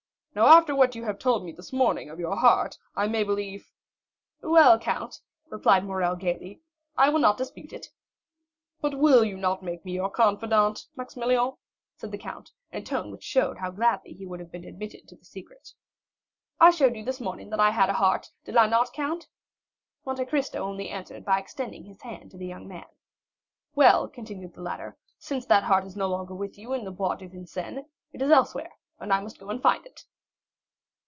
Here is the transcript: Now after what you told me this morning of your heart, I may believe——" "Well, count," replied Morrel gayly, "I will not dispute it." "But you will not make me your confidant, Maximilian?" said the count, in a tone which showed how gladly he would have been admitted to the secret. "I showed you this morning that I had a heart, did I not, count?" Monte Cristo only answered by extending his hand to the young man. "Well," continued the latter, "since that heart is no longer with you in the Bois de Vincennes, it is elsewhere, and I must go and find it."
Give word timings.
Now 0.33 0.45
after 0.47 0.73
what 0.73 0.95
you 0.95 1.11
told 1.15 1.43
me 1.43 1.51
this 1.51 1.73
morning 1.73 2.09
of 2.09 2.17
your 2.17 2.37
heart, 2.37 2.77
I 2.95 3.05
may 3.09 3.25
believe——" 3.25 3.69
"Well, 4.41 4.79
count," 4.79 5.19
replied 5.49 5.83
Morrel 5.83 6.15
gayly, 6.15 6.61
"I 6.95 7.09
will 7.09 7.19
not 7.19 7.37
dispute 7.37 7.73
it." 7.73 7.87
"But 8.79 8.93
you 8.93 8.99
will 8.99 9.25
not 9.35 9.61
make 9.61 9.83
me 9.83 9.91
your 9.91 10.09
confidant, 10.09 10.85
Maximilian?" 10.95 11.57
said 11.97 12.13
the 12.13 12.17
count, 12.17 12.49
in 12.71 12.81
a 12.81 12.85
tone 12.85 13.11
which 13.11 13.25
showed 13.25 13.57
how 13.57 13.71
gladly 13.71 14.13
he 14.13 14.25
would 14.25 14.39
have 14.39 14.53
been 14.53 14.63
admitted 14.63 15.05
to 15.09 15.17
the 15.17 15.25
secret. 15.25 15.73
"I 16.61 16.71
showed 16.71 16.95
you 16.95 17.03
this 17.03 17.19
morning 17.19 17.49
that 17.49 17.59
I 17.59 17.71
had 17.71 17.89
a 17.89 17.93
heart, 17.95 18.31
did 18.45 18.55
I 18.55 18.67
not, 18.67 18.93
count?" 18.93 19.27
Monte 20.05 20.25
Cristo 20.27 20.59
only 20.63 20.87
answered 20.87 21.25
by 21.25 21.39
extending 21.39 21.83
his 21.83 22.03
hand 22.03 22.31
to 22.31 22.37
the 22.37 22.47
young 22.47 22.69
man. 22.69 22.85
"Well," 23.75 24.07
continued 24.07 24.53
the 24.53 24.61
latter, 24.61 24.95
"since 25.19 25.45
that 25.47 25.65
heart 25.65 25.83
is 25.83 25.97
no 25.97 26.07
longer 26.07 26.33
with 26.33 26.57
you 26.57 26.71
in 26.71 26.85
the 26.85 26.91
Bois 26.91 27.15
de 27.15 27.27
Vincennes, 27.27 27.83
it 28.13 28.21
is 28.21 28.31
elsewhere, 28.31 28.71
and 28.97 29.11
I 29.11 29.19
must 29.19 29.37
go 29.37 29.49
and 29.49 29.61
find 29.61 29.85
it." 29.85 30.05